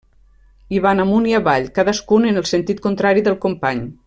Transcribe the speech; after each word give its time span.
Hi 0.75 0.79
van 0.85 1.03
amunt 1.03 1.27
i 1.33 1.37
avall, 1.41 1.69
cadascun 1.77 2.27
en 2.31 2.43
el 2.43 2.51
sentit 2.55 2.85
contrari 2.89 3.29
del 3.29 3.43
company. 3.49 3.89